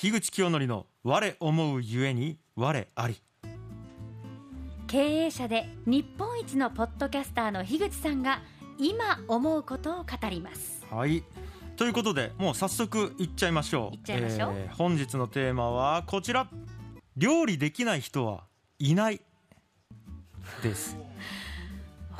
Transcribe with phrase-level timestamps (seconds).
[0.00, 3.22] 樋口清則の我思うゆえに我あり。
[4.86, 8.40] 経営者で日本一のポッドキャスターの樋口さんが
[8.78, 10.86] 今思うことを語ります。
[10.90, 11.22] はい。
[11.76, 13.94] ということでもう早速いっちゃいましょう。
[13.96, 14.52] いっちゃいましょう。
[14.56, 16.48] えー本日のテーマはこちら。
[17.18, 18.44] 料理できない人は
[18.78, 19.20] いない。
[20.62, 20.96] です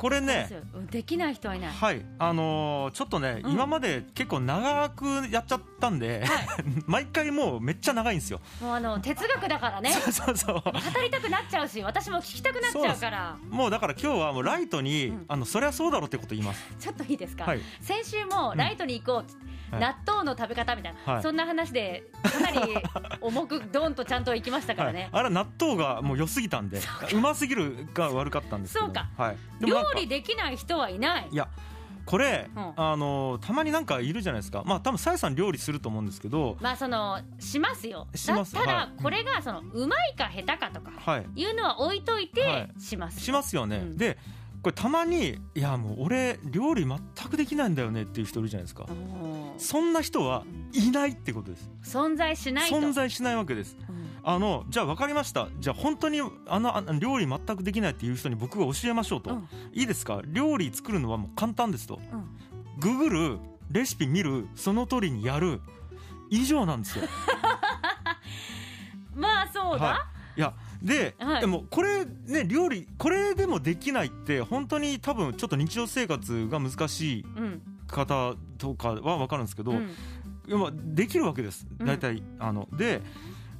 [0.01, 1.69] これねうんできない人はいない。
[1.69, 2.03] はい。
[2.17, 3.51] あのーちょっとね、うん。
[3.51, 6.23] 今まで結構長くやっちゃったんで、
[6.87, 8.41] 毎回もうめっちゃ長いんですよ。
[8.59, 9.91] もうあの哲学だからね。
[9.91, 10.55] そうそうそう。
[10.55, 10.71] 語
[11.03, 13.37] りたくなっちゃうし私も聞きたくなっちゃうから。
[13.51, 15.25] もうだから今日はもうライトに、うん。
[15.27, 16.65] あのそりゃそうだろうってこと言います。
[16.79, 17.61] ちょっといいですか、はい。
[17.81, 21.23] 先週もライトに行こうっつって、はい納豆の食べ方みたいな、はい。
[21.23, 22.59] そんな話でかなり
[23.21, 26.81] 重くドンとちゃんと行きましたからね、はい、あれは納豆がもう良すぎたんで
[27.13, 28.85] うますぎるが悪かったんですけど。
[28.87, 29.09] そうか。
[29.17, 31.27] はい、でもなん理できない人はいない。
[31.31, 31.47] いや
[32.03, 32.73] これ、うん。
[32.75, 34.63] あのたまになんかいるじゃないですか。
[34.65, 36.57] まあ多分さやさん料理すると思うんですけど。
[36.59, 38.07] まあそのしますよ。
[38.15, 38.53] します。
[38.53, 39.03] だただはい。
[39.03, 41.25] これがそのうまいか下手かとかはい。
[41.35, 42.81] いうのは置いといはてい。
[42.81, 43.97] します、しますよね、うん。
[43.97, 44.17] で
[44.63, 48.87] これたまにいやもう俺料理全くできないんだよねっていう人いるじゃないですか。
[49.57, 51.69] そんな人はいないってことです。
[51.83, 52.75] 存在しないと。
[52.75, 53.77] 存在しないわけです。
[53.87, 55.47] うんあのじゃあ分かりました。
[55.59, 59.47] じゃあ本当にあの料理全くできないっていう人に僕が教えましょうと、うん。
[59.73, 60.21] いいですか？
[60.25, 61.99] 料理作るのはもう簡単ですと。
[62.11, 62.25] うん。
[62.79, 63.39] ググる
[63.71, 65.61] レシピ見るその通りにやる。
[66.29, 67.05] 以上なんですよ。
[69.13, 70.07] まあそうだ、は
[70.37, 71.41] い、いやで,、はい。
[71.41, 77.61] でもこれね料理これでもできないって本当に多分ちょっと日常生活が難しいうん。
[77.87, 80.95] 方とかは分かるんですけど、うん。
[80.95, 81.67] できるわけです。
[81.77, 81.85] うん。
[81.85, 83.01] 大体、あので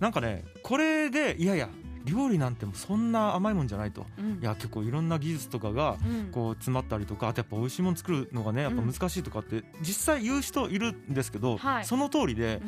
[0.02, 1.70] なんかねこれでいやいや
[2.04, 4.08] 料理なんてそんな甘いもんじゃないと。
[4.18, 4.40] うん。
[4.42, 6.32] いや結構いろんな技術とかがうん。
[6.32, 11.86] こう詰まったりとかあとやっぱ美味しいもの作るのがねやっぱ難しいとかって実際言う人いるんですけど、はい。
[11.86, 12.60] その通りで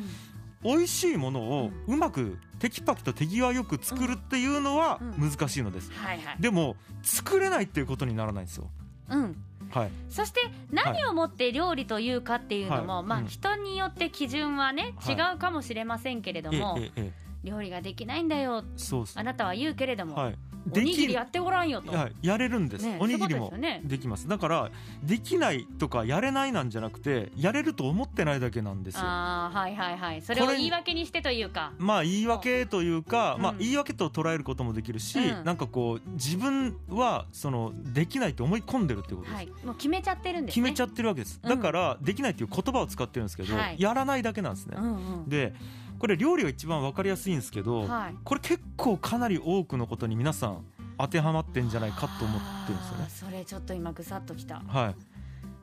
[0.62, 5.30] 美味しいものをうまくテキパキと手際よく作るっていうのはうん。
[5.30, 6.36] 難しいのです、はいはい。
[6.38, 8.70] でも作れないっていうことにならないんですよ。
[9.10, 9.36] うん。
[9.72, 9.90] はい。
[10.08, 13.22] そして何をもって料理というかっていうのも、まあはい。
[13.22, 13.28] うん。
[13.28, 15.16] 人によって基準はねはい。
[15.16, 18.64] 違うかもしれませんけれども、ええええ料理ができないんだよ。
[18.76, 20.38] そうっすあなたは言うけれども、はい。
[20.72, 21.12] おにぎりる。
[21.12, 23.52] やってごらんよと、はい、やれるんです、ねおにぎりも
[23.84, 24.26] できます。
[24.26, 24.70] だから
[25.02, 29.02] できないとかやれないなんじゃなくてやれると思ってないだけなんですよ。
[29.04, 30.22] ああはいはいはい。
[30.22, 31.72] それを言い訳にしてというか。
[31.78, 33.42] まあ言い訳というか、うん。
[33.42, 35.44] まあ言い訳と捉えることもできるし、うん。
[35.44, 39.48] なんかこう自分はそのできないと思い込んでるってことです、はい。
[39.66, 40.62] もう決めちゃってるんですね。
[40.62, 41.48] 決めちゃってるわけです、うん。
[41.50, 43.76] だからできないっていう言葉を使ってるんですけど、はい。
[43.78, 44.96] やらないだけなんですね、うんう
[45.26, 45.28] ん。
[45.28, 45.52] で
[45.98, 48.14] これ料理が一番わかりやすいんですけど、はい。
[48.24, 50.64] これ結構かなり多くのことに皆さん
[50.98, 53.06] 当てはまってんじゃないかと思ってるんですよね。
[53.08, 54.62] それちょっと今ぐさっときた。
[54.66, 54.94] はい。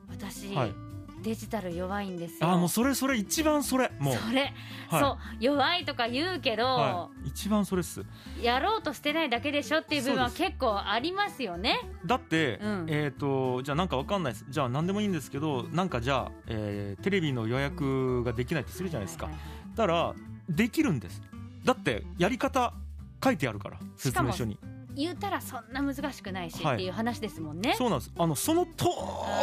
[0.08, 0.72] 私、はい。
[1.22, 2.48] デジタル弱いんですよ。
[2.48, 3.92] あーもうそれそれ一番それ。
[3.98, 4.16] もう。
[4.16, 4.52] それ、
[4.88, 5.00] はい。
[5.00, 8.04] そう弱いとか言うけど、はい、一番それっす。
[8.42, 11.78] やろうとしてないだけでしょっていう部分は結構ありますよね。
[12.04, 12.86] だって、うん。
[12.88, 14.46] えっ、とじゃあなんかわかんないです。
[14.48, 20.14] じゃあ何でもいいんですけどなんかじゃあ、えーテレビの予約ができないとするじゃないですか、はいはいはいだから
[20.48, 21.22] できるんです。
[21.64, 22.72] だってやり方
[23.22, 24.58] 書いてあるから説明書に。
[24.94, 28.12] 言うたらそんな難しくないしはいっていう話ですもんね、そうなんです。
[28.16, 28.84] あのその通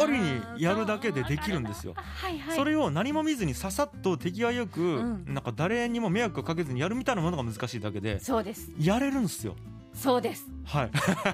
[0.06, 1.94] りにやるだけでできるんですよ。
[1.96, 2.56] はいはい。
[2.56, 5.24] それを何も見ずにささっと手際よく、うん。
[5.26, 8.70] なんか誰にも迷惑をかけずにやるみたいなものが難しいだけでそうです。
[8.78, 9.56] やれるんですよ。
[9.92, 10.46] そうです。
[10.64, 10.90] はい。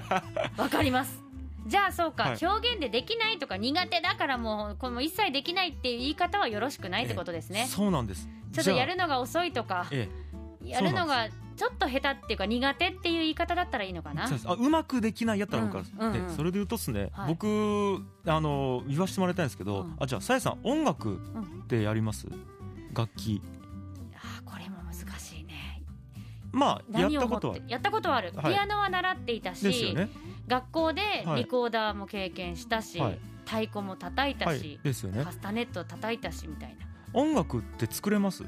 [0.57, 1.26] わかります
[1.67, 2.45] じゃあそうか、はい。
[2.45, 7.67] 表現でできないとか苦手だからもうこの一切できないっていう言い方はよろしくないってことですね。
[7.69, 8.27] そうなんです。
[8.53, 10.09] ちょっとやるのが遅いとかえ
[10.63, 10.69] え。
[10.69, 14.29] やるのがちょっと下手っていうか苦手っていう言い方だったらいいのかな？
[14.45, 16.13] あうまくできないやったら分かる、うんうん。
[16.13, 17.27] うんでそれで言うとっすね、はい。
[17.29, 19.95] 僕あの言わせてもらいたいんですけど、うん。
[19.99, 22.27] あじゃあさやさん音楽うんってやります？
[22.93, 23.41] 楽器。
[24.15, 25.83] あーこれも難しいね
[26.51, 30.09] まあやったことはてやったことはある、はいピアノは習っていたし、ね
[30.47, 31.43] 学校ではい。
[31.43, 33.19] リコーダーも経験したし、はい。
[33.45, 35.23] 太鼓も叩いたはしい、ですよね。
[35.23, 36.85] カスタネット叩いたしみたいな。
[37.13, 38.43] 音楽って作れます？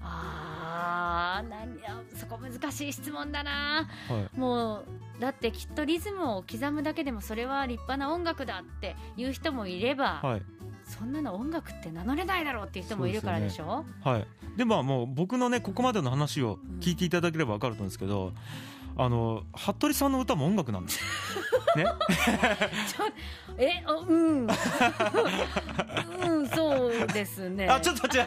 [0.00, 3.88] あー何やそこ難しい質問だな。
[4.08, 4.38] はい。
[4.38, 4.84] もう
[5.20, 10.42] だってきっとリズムを刻むだけでもそれは立派な音楽だっていう人もいれば、はい。
[10.84, 13.84] そんなの音楽って名乗れないだろうっていう人もいるからでしょ？
[14.02, 14.26] はい。
[14.56, 18.32] でまあもう僕のねここまでの話を聞いていただければ分かると思うんですけど、
[18.96, 21.00] あの服部さんの歌も音楽なんです
[21.76, 21.84] ね。
[23.58, 24.46] えあうん。
[26.20, 27.68] うんそうですね。
[27.68, 28.26] あちょっと違う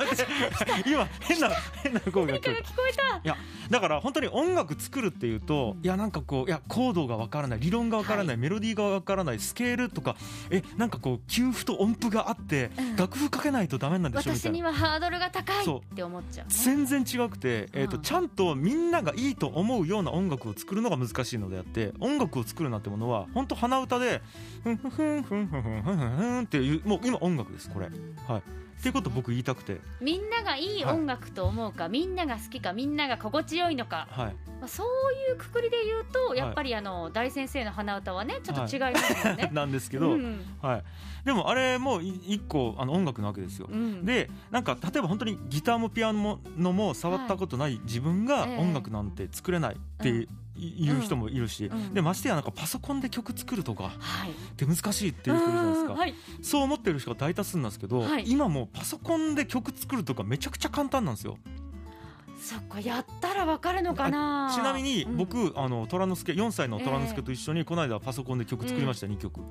[0.85, 1.49] 今変な
[1.83, 3.37] 変な声が聞こえたいや
[3.69, 10.15] だから本当に音楽作るっていうと、いやなんかこういやコードがわからない理論がわからない、メロディーがわからないスケールとか
[10.49, 12.95] えなんかこう給付と音符があって、うん。
[12.95, 16.53] 楽譜かけないとダメなんでしょみた私にいなはハードルが高いって思っちゃうね。
[16.53, 24.21] 全然違くて、えーとうんちゃんとみんながいいと思うような音楽を作るのが難しいのであって音楽を作るなんてものは本当鼻歌で
[24.63, 27.87] ふんふんふんふんふんふんふんふんふんっていうもう今音楽ですこれ。
[28.27, 28.43] はい
[28.79, 34.87] っていうことを僕言いたくて、みんながいい音楽と思うか、みんなが好きかみんなが心地よいのか、はい、まあ、そう
[35.31, 39.49] いうくくりで言うとやっぱりあの大先生の鼻歌はねちょっと違いますよね。
[39.53, 40.41] なんですけど、うん。
[40.61, 40.83] はい、
[41.25, 43.67] でもあれもい一個あの音楽なわけですよ。
[43.69, 44.05] うん。
[44.05, 48.57] でなんか例えば本当にギターもピアノも触ったことない自分がええ。
[48.57, 51.93] 音楽なんて作れないっていう,、いう人もいるし、うん。
[51.93, 55.99] でましてやなんかパソコンで曲作るとかはい、って難しいっていう人いるじゃないですか、うん。
[55.99, 58.23] はい、そう思ってる人が大多数なんですけど、はい。
[58.27, 61.37] 今もうパソコンで曲作るとかめちゃくちゃ簡単なんですよ
[62.39, 64.51] そっかやったらわかるのかな。
[64.53, 65.17] ちなみにうん。
[65.17, 69.41] 僕、あの虎之助4歳の虎之助と一緒にこの間パソコンで曲作りました、2曲。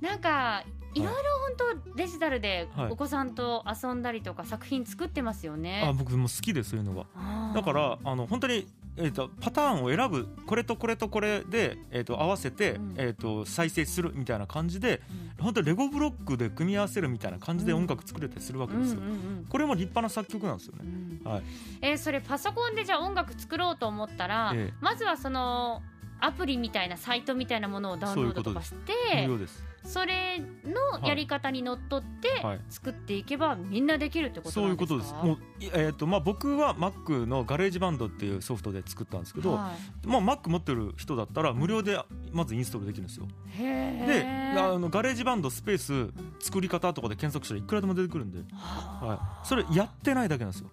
[0.00, 0.62] なんか
[0.94, 1.12] いろいろ
[1.58, 2.90] 本当デジタルではい。
[2.92, 7.06] お子さんと遊んだりとか作品作ってますよね、あ僕も好きでそういうのが
[7.54, 8.66] だからあの本当に、
[8.98, 12.94] えー、とパターンを選ぶこれとこれとこれで、えー、と合わせて、うん。
[12.96, 15.02] えー、と再生するみたいな感じで
[15.38, 19.46] 本当にレゴブロックで組み合わせるみたいな感じで音楽作れたりするわけですよ、うんうんうん。
[19.48, 20.84] これも立派な作曲なんですよね。
[21.24, 21.30] う、ん。
[21.30, 21.42] はい。
[21.82, 24.74] えーそれパソコンでじゃあ音楽作ろうと思ったら、ええ。
[24.80, 25.82] まずはその
[26.20, 29.64] アプリみたいなサイトみたいなものをダウンロードとかして無料です。
[29.84, 32.60] それのやり方にのっとってはい。
[32.68, 34.94] 作っていけばみんなできるってことそうないんですか？
[34.94, 35.26] うことです。
[35.26, 39.74] もう、いえーとまあ、僕は Mac の GarageBand っていうソフトで作ったんですけど、は
[40.04, 40.06] い。
[40.06, 42.00] まあ、Mac 持ってる人だったら無料で
[42.32, 43.28] まずインストールできるんですよ。
[43.56, 46.10] でへあの GarageBand スペース
[46.40, 49.14] 作り方とかで検索したらいくらでも出てくるんで、はは
[49.44, 50.70] い、それやってないだけなんですよ。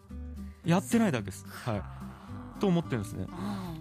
[0.65, 1.81] やってないだけです、はい、
[2.59, 3.27] と思ってるんですね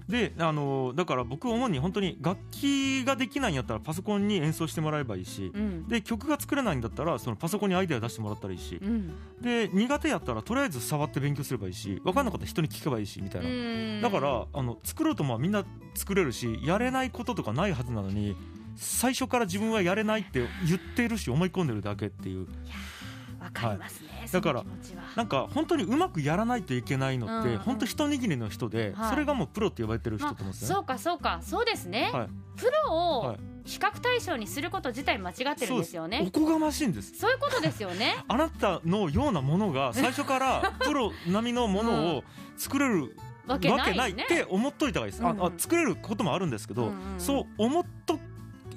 [0.09, 5.89] であのだから僕主に本当に楽器ができないんやったらパソコンに演奏してもらえばいいしうん。
[5.89, 9.15] で曲が作れないんだったらそのパソコンにアイデア出してもらったらいいしうん。
[9.41, 13.49] で苦手やったらとりあえず触って勉強すればいいし分かんなかったら人に聞けばいいしみたいな。
[13.49, 14.01] うん。
[14.03, 15.65] だからあの作ろうとまあみんな
[15.95, 18.37] 作れるしやれないこととかないはずなのに
[18.77, 22.47] 最初から自分はやれないって言ってるし思い込んでるだけっていう
[23.43, 24.65] わかりますね、だから
[25.17, 27.59] なんか本当にうまくやらないといけないのってうんうん。
[27.59, 29.11] 本当一握りの人ではい。
[29.11, 30.75] それがもうプロって呼ばれてる人まあと思うんですよね。
[30.75, 31.41] そうかそうか。
[31.43, 32.29] そうですね、はい。
[32.57, 37.17] プロをはい比較対象にすること自体間違ってるんですよおねこがましいんです。
[37.17, 38.17] そういうことですよね。
[38.29, 42.25] あなたのようなものが最初からプロ並みのものを
[42.57, 43.17] 作れる
[43.47, 45.25] わわけないって思っといた方がいいです。
[45.25, 45.39] あうん。
[45.39, 47.21] うんあ作れることもあるんですけどうんうん。
[47.21, 48.19] そう思っと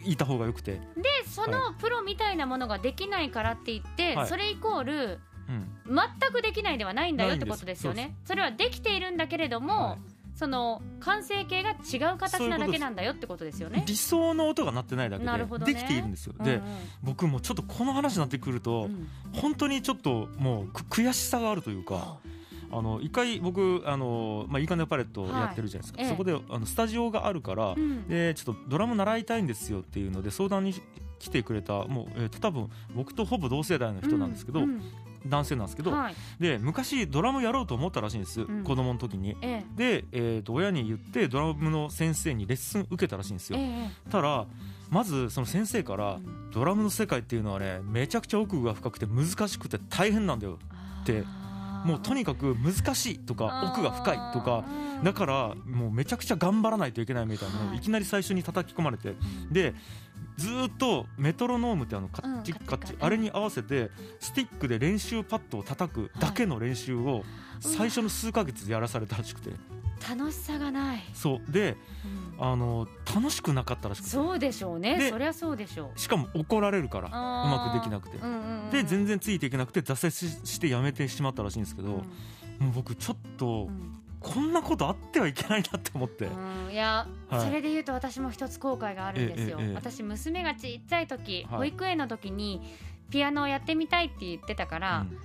[0.05, 0.73] いた方がよくて。
[0.73, 0.79] で
[1.27, 4.27] そのプロみたいなものができないからって言って、はい。
[4.27, 5.67] それイコールうん。
[5.87, 8.15] 全くできないではないんだよってことですよね。
[8.25, 9.99] それはできているんだけれども、はい。
[10.35, 13.83] その完成形が違う形なだけなんだよってことですよね。
[13.87, 15.73] 理想の音が鳴ってないだけなるほどね。
[15.73, 16.33] でできているんですよ。
[16.37, 16.61] うんで
[17.01, 19.07] 僕もちょっとこの話になってくるうとん。
[19.33, 22.17] 本当にちょっともうく悔しさがあるというか。
[22.71, 26.11] あの一回僕あの、まあ、いいかねパレットをやってるじゃないですか、はいええ。
[26.11, 28.07] そこであのスタジオがあるから、うん。
[28.07, 30.73] でちょっとドラム習いたいんですよっていうので相談に
[31.19, 34.81] 来てくれたもう、えー、と多分僕とほぼ同世代の人なんですけど、うん
[35.27, 36.15] 男性なんですけど、はい。
[36.39, 38.63] で昔ドラムやろうと思ったらしいんです、ん。
[38.63, 39.35] 子供の時に。
[39.41, 43.63] えで、えー、と親に言ってドラムの先生にレッスン受けたらしいんですえよ。
[44.07, 44.45] えたら
[44.89, 50.57] まずその先生からうんドラムの世界っていうのはねめちゃくちゃ奥が深くて難しくて大変なんだよ
[51.05, 51.25] で
[51.85, 54.65] もうとにかく難しいとか奥が深いとか
[55.03, 57.77] だからもうめちゃくちゃ頑張らないといけないみたいなのをはい。
[57.77, 59.13] いきなり最初に叩き込まれて。
[59.51, 59.73] で
[60.37, 62.93] ずーっとメトロノームってあのカッチうんカッチカッチ。
[62.93, 63.89] カチあれに合わせて
[64.19, 67.23] スティックで練習パッドを叩くだけの練習を
[67.59, 69.51] 最初の数ヶ月やらされたらしくて
[70.09, 71.51] 楽しさがない、そう。
[71.51, 71.77] で
[72.37, 72.45] うん。
[72.45, 74.09] あの楽しくなかったらしくて。
[74.09, 74.97] そうでしょうね。
[74.97, 75.99] でそりゃそうでしょう。
[75.99, 78.17] しかも怒られるからうまくできなくて。
[78.17, 81.95] うんうんうんで全然ついていけなくて挫折ししてやめてしまったらしいんですけど、うん。
[81.95, 82.05] もう
[82.73, 83.99] 僕ちょっとうん。
[84.19, 86.71] こんなことあってはいけないなって思って、うん。
[86.71, 87.41] いや、はい。
[87.45, 89.73] それで言うと私も一つ後悔があるんですよ、ええええ。
[89.75, 91.57] 私娘がちっちゃい時、はい。
[91.57, 92.59] 保育園の時に
[93.11, 95.17] ピアノをやってみたいって言ってたから、うん。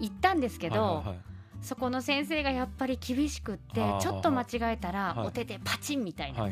[0.00, 1.18] 行ったんですけど、はいはいはい
[1.64, 5.26] そこの先生がやっぱり厳しくってちょっと間違えたらはい。
[5.28, 6.48] お手でパチンみたいな、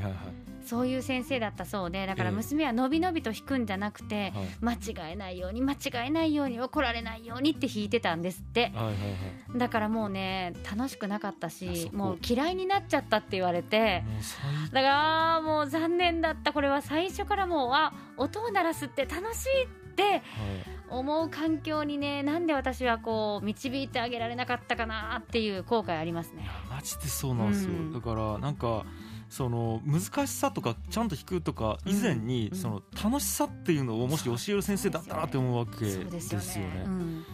[0.65, 2.37] そういう先生だったそうでだからええ。
[2.37, 4.79] 娘はのびのびと弾くんじゃなくて、はい。
[4.79, 5.77] 間違えないように間違
[6.07, 8.73] えないように怒られないようにって弾いてたんですって。
[9.55, 14.03] だからもうね楽しくなかったあしもう嫌いになっちゃったって言われて
[14.73, 16.53] だからもう残念だった。
[16.55, 20.23] これは最初からもうあ音を鳴らすって楽しいってはい
[20.99, 26.49] 思う環境にねなんで私はこう導いてあげられなかったかなっていう後悔ありますね。
[26.71, 28.85] マジでそうなんですよ、うんだからなんか
[29.29, 36.71] その難しさとかちゃんと弾くとか以前に、うんその楽しさっていうのをもし教える先生だったらって思うわけでですすよね。
[36.71, 36.85] よね。
[36.87, 37.25] うん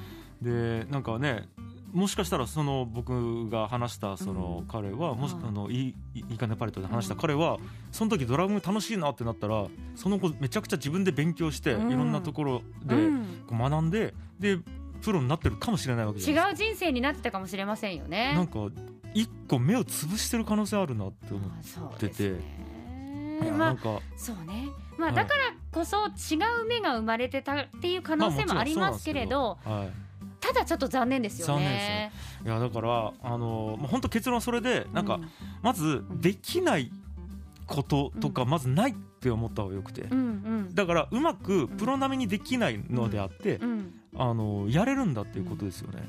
[0.41, 1.49] でなんかね
[1.93, 4.67] もしかしたらその僕が話したそのうん。
[4.67, 7.59] 彼はもしはいあのいいいいかねパレットで話した彼は
[7.93, 9.67] その時ドラム楽しいなってなったら
[9.97, 11.91] その後めちゃくちゃ自分で勉強していうん。
[11.91, 13.45] ろんなところでうん。
[13.49, 14.59] こう学んでで
[15.01, 18.35] プロになってるかもしれないわけ違う人生になってたかもしれませんよね。
[18.35, 18.59] なんか
[19.15, 22.31] 一個目を潰してる可能性あるなって思ってて。
[22.33, 23.51] ね。
[23.57, 23.77] まあ
[24.17, 24.69] そうね。
[24.99, 25.17] まあはい。
[25.17, 30.08] だからこそ違う目が生まれてたっていう可能性もありますけれど、まあ
[30.41, 32.13] ただちょっと残念ですよ残念ね。
[32.39, 35.21] けどはいいやだからあのまあ本当結論はそれでなんかう
[35.63, 36.91] まずんできない
[37.67, 40.03] こととかまずないって思った方がよくて。
[40.03, 40.21] うんう
[40.71, 40.75] ん。
[40.75, 43.95] だからうまくプロ並みにできないのであってうん。
[44.17, 46.03] あのやれるんだっていうことですよね。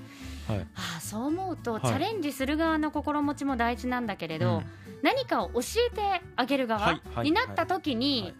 [0.48, 0.60] はい。
[0.76, 1.82] ああそう思うと、い。
[1.82, 4.64] チャレンジする側の心持ちも大事なんだけれど、
[5.04, 5.60] 何かを教
[5.92, 8.34] えてあげるは側になった時に、はい。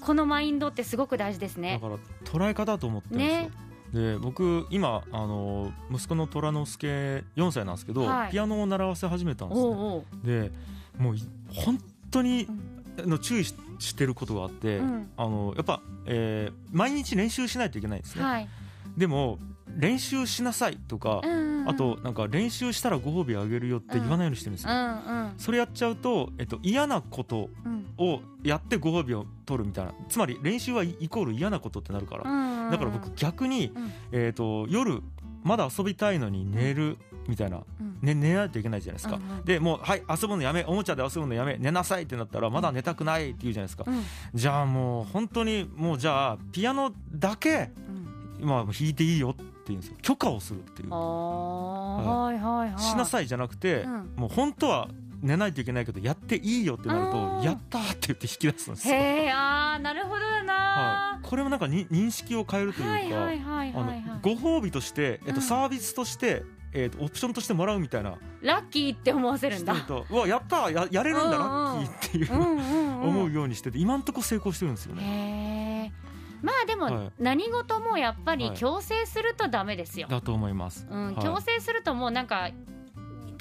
[0.00, 1.78] このマインドってすごく大事ですだね。
[1.80, 3.42] から捉え方だと思ってるんですよ。
[3.42, 6.86] ねで僕今あの息子の虎之助
[7.36, 8.30] 4歳なんですけど、はい。
[8.30, 9.66] ピアノを習わせ始めたんですね。
[9.66, 10.26] おうおう。
[10.26, 10.50] で
[10.98, 11.22] もうい
[11.54, 11.78] 本
[12.10, 12.46] 当に
[12.98, 15.10] の注意ししてることがあって、うん。
[15.16, 18.48] あのやっぱ、えー毎日練習しないといけないんですね、はい。
[18.96, 19.38] でも
[19.76, 24.76] 練習しなさいとか、うんあとなんか練習したらご褒美あげるよって言わないようにしてるんですうよ、
[25.36, 29.92] それやっちゃうと、えっと、嫌なことうんをやってご褒美を取るみたいな。
[30.08, 33.92] つまり練習はイイコール嫌なことってなるから、だから僕逆に、うん。
[34.12, 35.02] えっと夜
[35.42, 36.96] まだ遊びたいのに寝る
[37.28, 37.98] みたいな、うん。
[38.00, 44.02] ね、寝ないといけないじゃないですか、でもうはい遊ぶのやめおもちゃで遊ぶのやめ寝なさいってなったらまだ寝たくないって言うじゃないですか、うん。
[44.32, 47.70] じゃあもう本当にもうじゃあピアノだけ
[48.40, 48.48] うん。
[48.48, 49.96] まあ弾いていいよって言うんですよ。
[50.02, 50.90] 許可をするっていう。
[50.90, 52.80] はいはいはい。
[52.82, 54.12] しなさいじゃなくて、うん。
[54.16, 54.88] もう本当は
[55.20, 57.44] 寝ないといけないけどやっていいよってなるあとー。
[57.44, 64.20] やったーって言って引き出すんですよ、へえあーなるほどだなはい、これもなんかに認識を変えるというか。
[64.22, 65.42] ご褒美として、えっと、うん。
[65.42, 68.14] サービスとして、えっと、オプションとしてもらうみたいな。
[68.42, 69.74] ラッキーって思わせるんだ。
[70.10, 71.38] うわやったーややれるんだうんラ
[71.72, 71.84] うん。
[71.84, 73.08] ッキーっていう、うんうんうん。
[73.08, 75.47] 思うようにしてて今んとこ成功してるんですよね。
[76.42, 80.08] まあでも、はい何事もやっぱりはい強制するとダメですよ。
[80.08, 80.86] だと思います。
[80.88, 82.50] うん、はい強制するともうなんか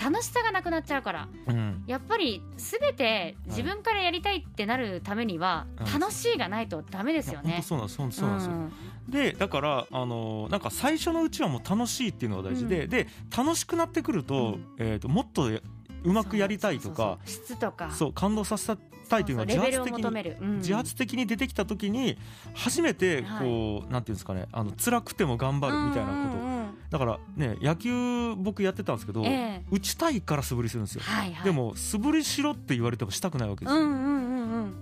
[0.02, 7.62] 楽しさがなくなっちゃうからうんやっぱり全て自分からやりたいってなるためにははい楽しいがないとダメですよね。
[7.64, 8.54] そうなんですそうなんですよ。
[8.54, 8.72] ん
[9.10, 15.60] でだからあのなんか最初のうちはもう楽しいっていうのが大事で、で楽しくなってくると,、うんえー、ともっとや
[16.04, 17.92] うまくやりたいとか質とか。
[17.92, 18.76] そう感動させ
[19.08, 22.18] たいというのがそうそうレベルを自発的に自発的に出てきた時に
[22.54, 26.68] 初めてこう、なんていうんですかねあの辛くても頑張るみたいなこと、うんうんうん。
[26.90, 29.64] だからね野球僕やってたんですけど、ええ。
[29.72, 34.18] 打ちたいから素振りするんですよ、はいはい、でも素振りしろって言われてもしたくないわけですよ、うんうん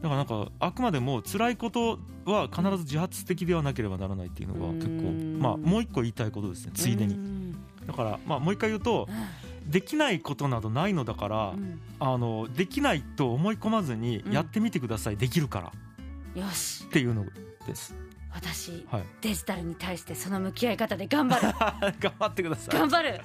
[0.01, 5.39] だからなんかあくまでも辛いことは必ず自発的ではなければならないっていうのが結構うん。
[5.39, 7.13] まあもう一個言いたいことですねついでに。
[7.13, 7.51] うん。
[7.87, 9.07] だからまあもう一回言うと
[9.65, 11.81] できないことなどないのだからうん。
[11.99, 14.31] あのできないと思い込まずにうん。
[14.31, 15.17] やってみてください。
[15.17, 15.71] できるか
[16.35, 16.41] ら。
[16.41, 16.83] よし。
[16.85, 17.25] っていうの
[17.67, 17.95] です。
[18.31, 19.03] 私はい。
[19.21, 21.53] デジタルに対してその向き合い方で頑張る。
[21.99, 22.77] 頑張ってください。
[22.77, 23.21] 頑張る。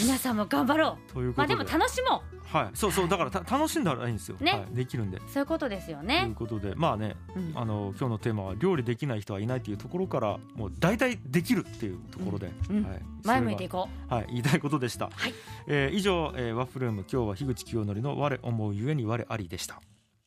[0.00, 2.70] 皆さんも頑張ろといううまあでも楽しもはい。
[2.74, 4.36] そうそうだからた楽しんだらいいんですよ。
[4.40, 4.52] ね。
[4.52, 4.74] はい。
[4.74, 5.18] できるんで。
[5.18, 7.52] うそういうことですよといねう、ことでまあねうん。
[7.54, 12.82] あの今日のテーマは料理できない人はいないというところからもう大体できるっていうところで、うん。
[12.84, 15.34] はい、前向いていここはい言いたいことでした、はい。
[15.66, 19.80] えー以上、えーワッフルーム今日は樋口清則の我思うゆえに我ありでした